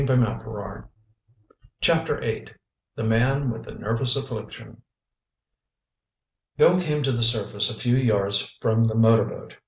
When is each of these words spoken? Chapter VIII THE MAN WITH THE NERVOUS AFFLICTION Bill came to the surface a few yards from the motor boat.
Chapter 1.79 2.19
VIII 2.19 2.47
THE 2.95 3.03
MAN 3.03 3.51
WITH 3.51 3.65
THE 3.65 3.73
NERVOUS 3.75 4.15
AFFLICTION 4.17 4.81
Bill 6.57 6.79
came 6.79 7.03
to 7.03 7.11
the 7.11 7.21
surface 7.21 7.69
a 7.69 7.77
few 7.77 7.97
yards 7.97 8.57
from 8.59 8.85
the 8.85 8.95
motor 8.95 9.25
boat. 9.25 9.57